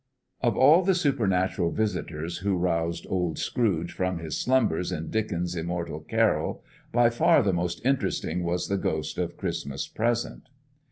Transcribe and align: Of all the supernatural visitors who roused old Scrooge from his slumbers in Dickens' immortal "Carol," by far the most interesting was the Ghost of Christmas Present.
Of 0.41 0.57
all 0.57 0.81
the 0.81 0.95
supernatural 0.95 1.69
visitors 1.69 2.39
who 2.39 2.57
roused 2.57 3.05
old 3.07 3.37
Scrooge 3.37 3.91
from 3.91 4.17
his 4.17 4.35
slumbers 4.35 4.91
in 4.91 5.11
Dickens' 5.11 5.55
immortal 5.55 5.99
"Carol," 5.99 6.63
by 6.91 7.11
far 7.11 7.43
the 7.43 7.53
most 7.53 7.85
interesting 7.85 8.41
was 8.41 8.67
the 8.67 8.77
Ghost 8.79 9.19
of 9.19 9.37
Christmas 9.37 9.87
Present. 9.87 10.49